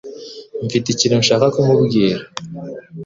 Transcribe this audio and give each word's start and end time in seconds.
Mfite 0.65 0.87
ikintu 0.89 1.15
nshaka 1.23 1.45
kumubwira. 1.53 2.21